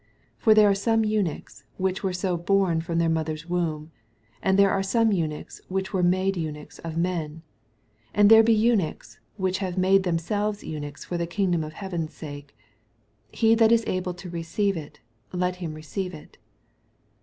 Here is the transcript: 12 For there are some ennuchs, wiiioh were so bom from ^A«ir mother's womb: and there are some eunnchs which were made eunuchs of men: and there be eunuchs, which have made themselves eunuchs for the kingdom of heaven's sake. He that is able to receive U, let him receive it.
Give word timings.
12 0.41 0.43
For 0.43 0.53
there 0.55 0.67
are 0.67 0.73
some 0.73 1.03
ennuchs, 1.03 1.63
wiiioh 1.79 2.01
were 2.01 2.11
so 2.11 2.35
bom 2.35 2.79
from 2.81 2.97
^A«ir 2.97 3.07
mother's 3.09 3.47
womb: 3.47 3.91
and 4.41 4.57
there 4.57 4.71
are 4.71 4.81
some 4.81 5.11
eunnchs 5.11 5.61
which 5.67 5.93
were 5.93 6.01
made 6.01 6.35
eunuchs 6.35 6.79
of 6.79 6.97
men: 6.97 7.43
and 8.11 8.27
there 8.27 8.41
be 8.41 8.51
eunuchs, 8.51 9.19
which 9.37 9.59
have 9.59 9.77
made 9.77 10.01
themselves 10.01 10.63
eunuchs 10.63 11.05
for 11.05 11.19
the 11.19 11.27
kingdom 11.27 11.63
of 11.63 11.73
heaven's 11.73 12.15
sake. 12.15 12.57
He 13.31 13.53
that 13.53 13.71
is 13.71 13.83
able 13.85 14.15
to 14.15 14.27
receive 14.31 14.75
U, 14.75 14.89
let 15.33 15.57
him 15.57 15.75
receive 15.75 16.15
it. 16.15 16.39